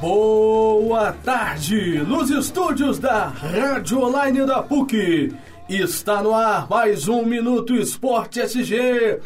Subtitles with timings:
[0.00, 5.34] Boa tarde, nos estúdios da Rádio Online da PUC.
[5.68, 9.20] Está no ar mais um Minuto Esporte SG.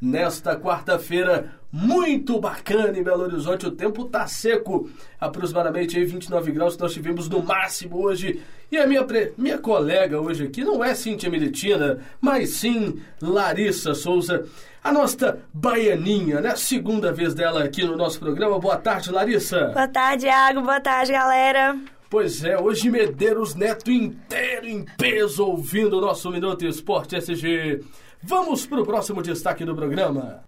[0.00, 3.66] Nesta quarta-feira, muito bacana em Belo Horizonte.
[3.66, 8.42] O tempo tá seco, aproximadamente aí 29 graus nós tivemos no máximo hoje.
[8.70, 9.32] E a minha, pre...
[9.36, 14.46] minha colega hoje aqui não é Cíntia Militina, mas sim Larissa Souza,
[14.82, 16.56] a nossa baianinha, né?
[16.56, 18.58] Segunda vez dela aqui no nosso programa.
[18.58, 19.66] Boa tarde, Larissa.
[19.68, 20.62] Boa tarde, Iago.
[20.62, 21.78] Boa tarde, galera.
[22.08, 27.84] Pois é, hoje Medeiros Neto inteiro em peso ouvindo o nosso Minuto Esporte SG.
[28.20, 30.42] Vamos para o próximo destaque do programa.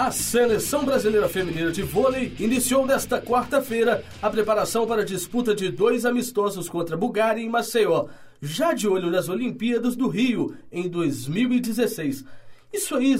[0.00, 5.72] A Seleção Brasileira Feminina de Vôlei iniciou nesta quarta-feira a preparação para a disputa de
[5.72, 8.06] dois amistosos contra Bulgária em Maceió,
[8.40, 12.24] já de olho nas Olimpíadas do Rio em 2016.
[12.70, 13.16] Isso aí,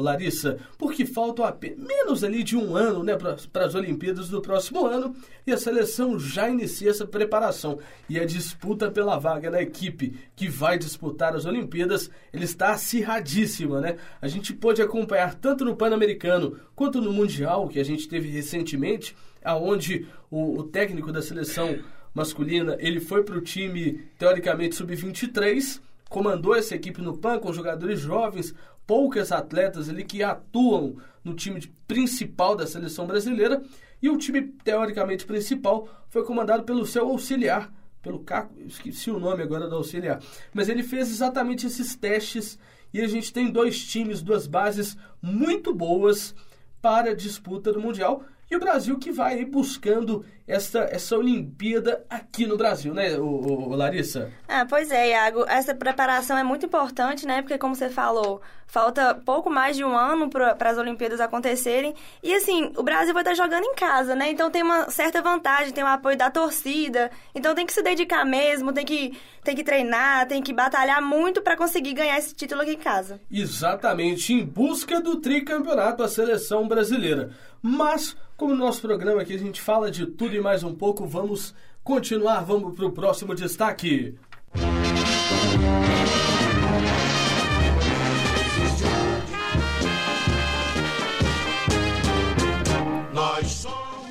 [0.00, 1.46] Larissa, porque faltam
[1.78, 6.18] menos ali de um ano né, para as Olimpíadas do próximo ano e a seleção
[6.18, 7.78] já inicia essa preparação.
[8.06, 13.80] E a disputa pela vaga na equipe que vai disputar as Olimpíadas, ele está acirradíssima,
[13.80, 13.96] né?
[14.20, 19.16] A gente pôde acompanhar tanto no Pan-Americano quanto no Mundial, que a gente teve recentemente,
[19.42, 21.78] aonde o, o técnico da seleção
[22.14, 25.80] masculina, ele foi para o time, teoricamente, sub-23,
[26.12, 28.54] comandou essa equipe no PAN com jogadores jovens,
[28.86, 33.62] poucas atletas ali que atuam no time principal da seleção brasileira.
[34.02, 39.44] E o time teoricamente principal foi comandado pelo seu auxiliar, pelo Caco, esqueci o nome
[39.44, 40.20] agora do auxiliar,
[40.52, 42.58] mas ele fez exatamente esses testes
[42.92, 46.34] e a gente tem dois times, duas bases muito boas
[46.80, 48.24] para a disputa do Mundial.
[48.50, 53.76] E o Brasil que vai buscando essa, essa Olimpíada aqui no Brasil, né, o, o,
[53.76, 54.30] Larissa?
[54.48, 55.44] Ah, pois é, Iago.
[55.48, 57.42] Essa preparação é muito importante, né?
[57.42, 61.94] Porque, como você falou, falta pouco mais de um ano para as Olimpíadas acontecerem.
[62.22, 64.30] E, assim, o Brasil vai estar jogando em casa, né?
[64.30, 67.10] Então tem uma certa vantagem, tem o apoio da torcida.
[67.34, 71.40] Então tem que se dedicar mesmo, tem que, tem que treinar, tem que batalhar muito
[71.40, 73.20] para conseguir ganhar esse título aqui em casa.
[73.30, 77.30] Exatamente, em busca do tricampeonato, a seleção brasileira.
[77.62, 81.54] Mas, como no nosso programa aqui a gente fala de tudo mais um pouco, vamos
[81.82, 82.40] continuar.
[82.44, 84.16] Vamos para o próximo destaque.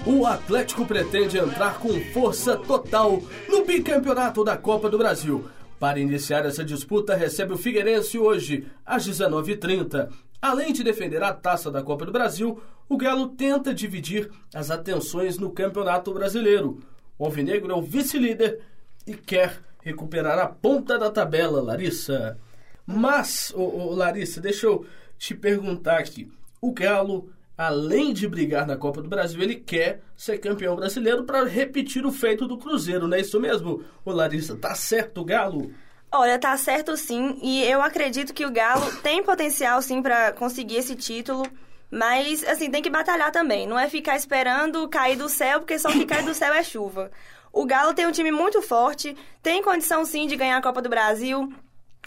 [0.06, 5.46] O Atlético pretende entrar com força total no bicampeonato da Copa do Brasil.
[5.80, 10.09] Para iniciar essa disputa, recebe o Figueirense hoje, às 19h30.
[10.41, 12.59] Além de defender a taça da Copa do Brasil,
[12.90, 16.79] o Galo tenta dividir as atenções no Campeonato Brasileiro.
[17.18, 18.59] O Alvinegro é o vice-líder
[19.06, 22.40] e quer recuperar a ponta da tabela, Larissa.
[22.85, 24.84] Mas, ô, ô, Larissa, deixa eu
[25.16, 26.31] te perguntar aqui.
[26.59, 31.46] O Galo, além de brigar na Copa do Brasil, ele quer ser campeão brasileiro para
[31.46, 33.84] repetir o feito do Cruzeiro, não é isso mesmo?
[34.03, 35.72] Ô, Larissa, tá certo o Galo?
[36.13, 40.75] Olha, tá certo sim, e eu acredito que o Galo tem potencial sim para conseguir
[40.75, 41.47] esse título.
[41.89, 43.67] Mas, assim, tem que batalhar também.
[43.67, 47.11] Não é ficar esperando cair do céu, porque só que cai do céu é chuva.
[47.51, 50.88] O Galo tem um time muito forte, tem condição sim de ganhar a Copa do
[50.88, 51.51] Brasil,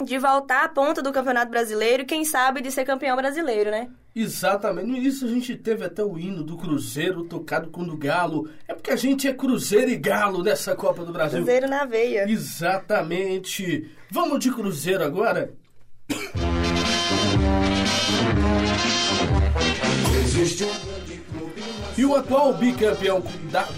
[0.03, 3.89] de voltar à ponta do Campeonato Brasileiro e, quem sabe, de ser campeão brasileiro, né?
[4.13, 4.87] Exatamente.
[4.87, 8.49] No início a gente teve até o hino do Cruzeiro tocado com o do Galo.
[8.67, 11.39] É porque a gente é Cruzeiro e Galo nessa Copa do Brasil.
[11.39, 12.29] Cruzeiro na veia.
[12.29, 13.89] Exatamente.
[14.11, 15.53] Vamos de Cruzeiro agora?
[21.97, 23.23] E o atual bicampeão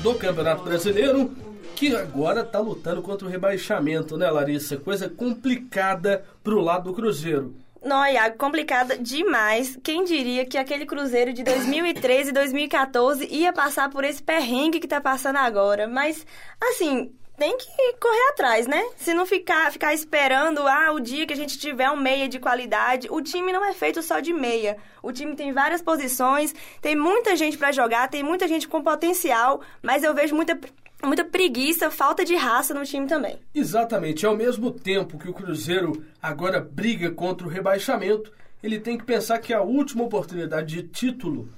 [0.01, 1.31] do Campeonato Brasileiro
[1.77, 4.77] que agora tá lutando contra o rebaixamento, né, Larissa?
[4.77, 7.55] Coisa complicada pro lado do Cruzeiro.
[7.85, 9.77] Não, Iago, complicada demais.
[9.83, 14.87] Quem diria que aquele Cruzeiro de 2013 e 2014 ia passar por esse perrengue que
[14.87, 15.87] tá passando agora?
[15.87, 16.25] Mas,
[16.59, 18.83] assim, tem que correr atrás, né?
[18.97, 22.39] Se não ficar, ficar esperando, ah, o dia que a gente tiver um meia de
[22.39, 24.77] qualidade, o time não é feito só de meia.
[25.03, 29.61] O time tem várias posições, tem muita gente para jogar, tem muita gente com potencial,
[29.83, 30.59] mas eu vejo muita
[31.05, 33.37] muita preguiça, falta de raça no time também.
[33.53, 34.25] Exatamente.
[34.25, 38.31] Ao mesmo tempo que o Cruzeiro agora briga contra o rebaixamento,
[38.63, 41.49] ele tem que pensar que a última oportunidade de título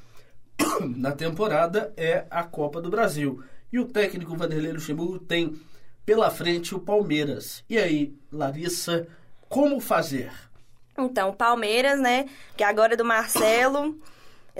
[0.97, 3.43] na temporada é a Copa do Brasil.
[3.71, 5.59] E o técnico Vanderlei Luxemburgo tem
[6.05, 7.63] pela frente o Palmeiras.
[7.69, 9.07] E aí, Larissa,
[9.47, 10.31] como fazer?
[10.97, 12.25] Então, Palmeiras, né,
[12.57, 13.95] que agora é do Marcelo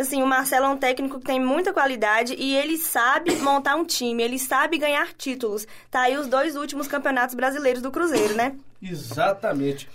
[0.02, 3.86] assim, o Marcelo é um técnico que tem muita qualidade e ele sabe montar um
[3.86, 5.68] time, ele sabe ganhar títulos.
[5.92, 8.56] Tá aí os dois últimos campeonatos brasileiros do Cruzeiro, né?
[8.82, 9.90] Exatamente.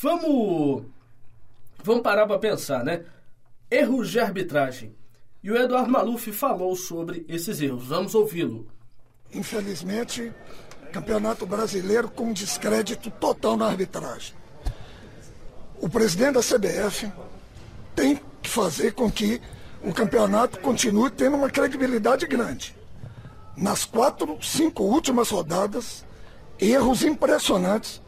[0.00, 0.84] Vamos
[1.82, 3.04] vamos parar para pensar, né?
[3.70, 4.94] Erros de arbitragem.
[5.42, 7.86] E o Eduardo Maluf falou sobre esses erros.
[7.86, 8.68] Vamos ouvi-lo.
[9.34, 10.32] Infelizmente,
[10.92, 14.34] Campeonato Brasileiro com descrédito total na arbitragem.
[15.80, 17.10] O presidente da CBF
[17.96, 19.40] tem fazer com que
[19.82, 22.76] o campeonato continue tendo uma credibilidade grande.
[23.56, 26.04] Nas quatro, cinco últimas rodadas,
[26.58, 28.00] erros impressionantes,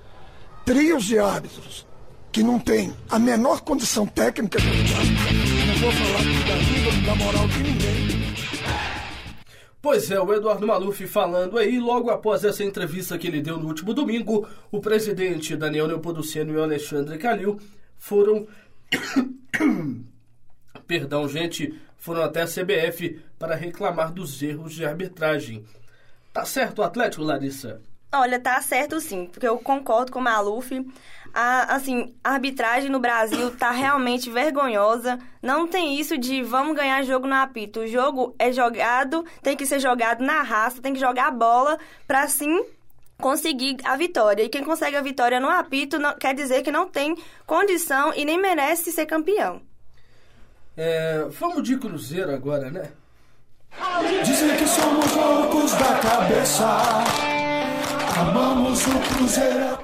[0.64, 1.86] trios de árbitros
[2.32, 4.66] que não têm a menor condição técnica de.
[4.66, 8.04] Não vou falar da vida, da moral de ninguém.
[9.80, 13.68] Pois é, o Eduardo Maluf falando aí, logo após essa entrevista que ele deu no
[13.68, 17.60] último domingo, o presidente Daniel Neopoduceno e o Alexandre Calil
[17.98, 18.48] foram.
[20.86, 25.64] Perdão, gente, foram até a CBF para reclamar dos erros de arbitragem.
[26.32, 27.80] Tá certo o Atlético, Larissa?
[28.12, 30.70] Olha, tá certo sim, porque eu concordo com o Maluf.
[31.32, 35.18] A, assim, a arbitragem no Brasil tá realmente vergonhosa.
[35.42, 37.80] Não tem isso de vamos ganhar jogo no apito.
[37.80, 41.76] O jogo é jogado, tem que ser jogado na raça, tem que jogar a bola
[42.06, 42.64] para sim
[43.18, 44.44] conseguir a vitória.
[44.44, 47.16] E quem consegue a vitória no apito não, quer dizer que não tem
[47.46, 49.60] condição e nem merece ser campeão.
[50.76, 52.90] É, vamos de Cruzeiro agora, né?
[54.24, 56.66] Dizem que somos loucos da cabeça.
[58.18, 59.78] Amamos o Cruzeiro.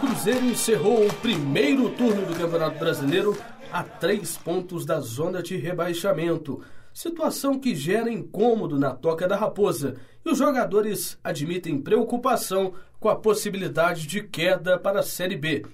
[0.00, 3.36] Cruzeiro encerrou o primeiro turno do Campeonato Brasileiro
[3.70, 6.62] a três pontos da zona de rebaixamento.
[6.94, 13.16] Situação que gera incômodo na Toca da Raposa e os jogadores admitem preocupação com a
[13.16, 15.66] possibilidade de queda para a Série B.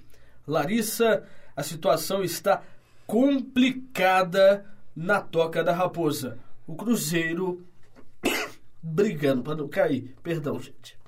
[0.46, 1.22] Larissa,
[1.56, 2.62] a situação está
[3.08, 6.38] complicada na Toca da Raposa.
[6.66, 7.66] O Cruzeiro
[8.82, 10.14] brigando para não cair.
[10.22, 10.98] Perdão, gente.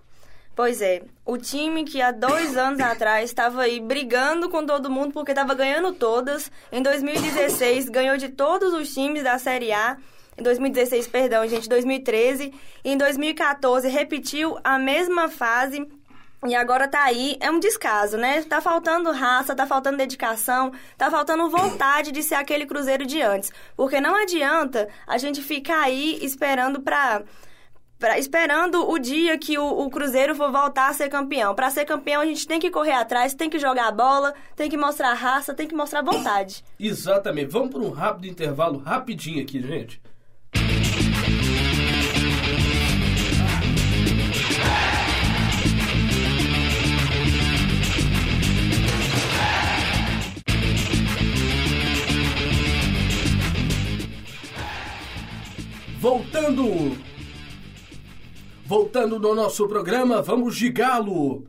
[0.56, 5.12] Pois é, o time que há dois anos atrás estava aí brigando com todo mundo
[5.12, 6.50] porque estava ganhando todas.
[6.72, 9.98] Em 2016 ganhou de todos os times da Série A.
[10.38, 12.54] Em 2016, perdão, gente, 2013.
[12.82, 15.86] E em 2014 repetiu a mesma fase
[16.46, 18.42] e agora tá aí, é um descaso, né?
[18.42, 23.52] Tá faltando raça, tá faltando dedicação, tá faltando vontade de ser aquele Cruzeiro de antes.
[23.76, 27.22] Porque não adianta a gente ficar aí esperando pra
[27.98, 31.54] pra, esperando o dia que o, o, Cruzeiro for voltar a ser campeão.
[31.54, 34.70] Para ser campeão, a gente tem que correr atrás, tem que jogar a bola, tem
[34.70, 36.64] que mostrar raça, tem que mostrar vontade.
[36.78, 37.52] Exatamente.
[37.52, 40.00] Vamos para um rápido intervalo, rapidinho aqui, gente.
[56.00, 56.96] Voltando
[58.64, 61.44] Voltando no nosso programa, vamos de galo.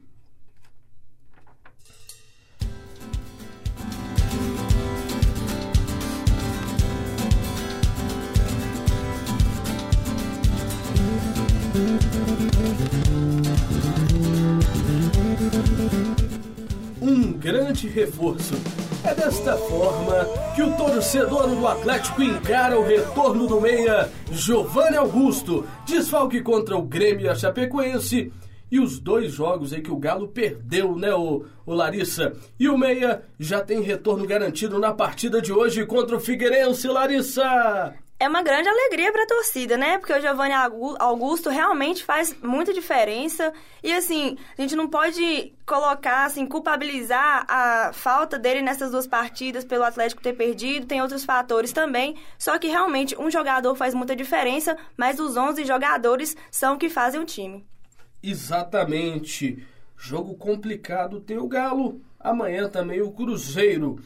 [17.01, 18.80] Um grande reforço.
[19.03, 20.25] É desta forma
[20.55, 26.83] que o torcedor do Atlético encara o retorno do meia Giovanni Augusto, desfalque contra o
[26.83, 28.31] Grêmio e a Chapecoense,
[28.71, 32.33] e os dois jogos aí que o Galo perdeu, né, o, o Larissa?
[32.59, 37.93] E o Meia já tem retorno garantido na partida de hoje contra o Figueirense, Larissa!
[38.21, 39.97] É uma grande alegria para a torcida, né?
[39.97, 40.53] Porque o Giovanni
[40.99, 43.51] Augusto realmente faz muita diferença.
[43.81, 49.65] E assim, a gente não pode colocar, assim, culpabilizar a falta dele nessas duas partidas
[49.65, 50.85] pelo Atlético ter perdido.
[50.85, 52.15] Tem outros fatores também.
[52.37, 57.19] Só que realmente um jogador faz muita diferença, mas os 11 jogadores são que fazem
[57.19, 57.65] o time.
[58.21, 59.65] Exatamente.
[59.97, 61.99] Jogo complicado tem o Galo.
[62.19, 63.99] Amanhã também o Cruzeiro.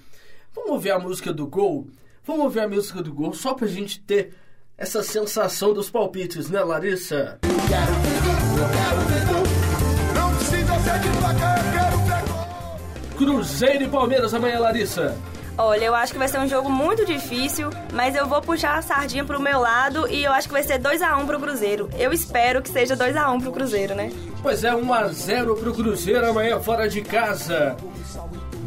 [0.55, 1.89] Vamos ver a música do gol?
[2.25, 4.33] Vamos ouvir a música do gol só pra gente ter
[4.75, 7.37] essa sensação dos palpites, né, Larissa?
[7.43, 13.83] Eu quero ver eu quero ver Não precisa ser de placar, eu quero ver Cruzeiro
[13.83, 15.15] e Palmeiras amanhã, Larissa.
[15.55, 18.81] Olha, eu acho que vai ser um jogo muito difícil, mas eu vou puxar a
[18.81, 21.89] sardinha pro meu lado e eu acho que vai ser 2x1 um pro Cruzeiro.
[21.97, 24.11] Eu espero que seja 2x1 um pro Cruzeiro, né?
[24.41, 27.77] Pois é, 1x0 pro Cruzeiro amanhã fora de casa.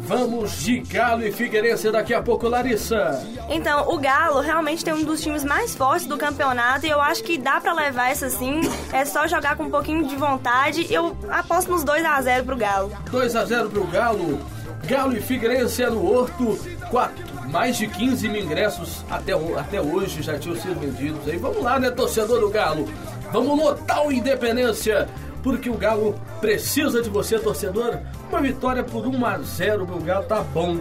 [0.09, 3.23] Vamos de Galo e Figueirense daqui a pouco, Larissa.
[3.47, 7.23] Então, o Galo realmente tem um dos times mais fortes do campeonato e eu acho
[7.23, 8.59] que dá para levar essa sim.
[8.91, 10.91] É só jogar com um pouquinho de vontade.
[10.91, 12.91] Eu aposto nos 2 a 0 pro Galo.
[13.11, 14.39] 2 a 0 pro Galo.
[14.87, 16.57] Galo e Figueirense é no Horto.
[16.89, 21.27] Quatro, mais de 15 mil ingressos até, até hoje já tinham sido vendidos.
[21.27, 22.89] Aí vamos lá, né, torcedor do Galo?
[23.31, 25.07] Vamos lotar o Independência
[25.43, 27.99] porque o Galo precisa de você, torcedor.
[28.29, 30.77] Uma vitória por 1 a 0 meu Galo tá bom.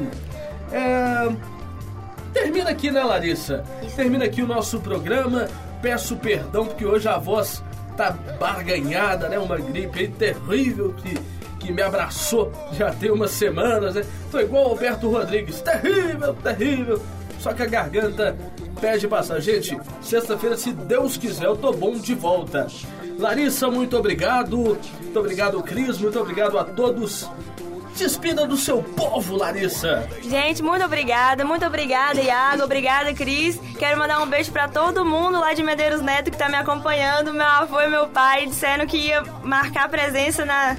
[0.72, 1.28] É...
[2.32, 3.64] Termina aqui, né, Larissa?
[3.96, 5.48] Termina aqui o nosso programa.
[5.80, 7.62] Peço perdão porque hoje a voz
[7.96, 9.38] tá barganhada, né?
[9.38, 11.18] Uma gripe aí terrível que,
[11.58, 14.04] que me abraçou já tem umas semanas, né?
[14.30, 17.02] Tô igual o Alberto Rodrigues, terrível, terrível.
[17.38, 18.36] Só que a garganta
[18.80, 19.40] pede passar.
[19.40, 22.66] Gente, sexta-feira, se Deus quiser, eu tô bom de volta.
[23.18, 24.56] Larissa, muito obrigado.
[24.56, 25.98] Muito obrigado, Cris.
[25.98, 27.28] Muito obrigado a todos.
[27.96, 30.08] Despida do seu povo, Larissa.
[30.22, 33.58] Gente, muito obrigada, muito obrigada, Iago, obrigada, Cris.
[33.76, 37.34] Quero mandar um beijo para todo mundo lá de Medeiros Neto que tá me acompanhando,
[37.34, 40.76] meu avô e meu pai, disseram que ia marcar presença na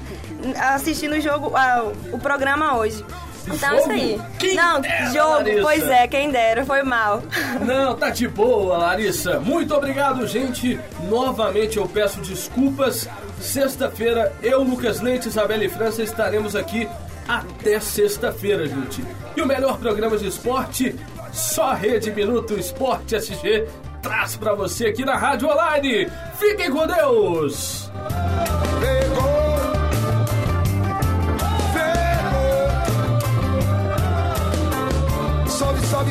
[0.74, 3.04] assistindo o jogo, uh, o programa hoje.
[3.46, 4.20] Então é isso aí.
[4.38, 5.62] Quem Não, dera, jogo, Larissa.
[5.62, 7.22] pois é, quem dera, foi mal.
[7.64, 9.40] Não, tá de boa, Larissa.
[9.40, 10.78] Muito obrigado, gente.
[11.08, 13.08] Novamente eu peço desculpas.
[13.40, 16.88] Sexta-feira, eu, Lucas Leite, Isabela e França estaremos aqui
[17.26, 19.04] até sexta-feira, gente.
[19.36, 20.94] E o melhor programa de esporte,
[21.32, 23.66] só Rede Minuto Esporte SG
[24.02, 26.10] traz pra você aqui na Rádio Online.
[26.38, 27.90] Fiquem com Deus!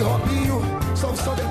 [0.02, 0.62] Robinho.
[0.96, 1.49] Salve, salve.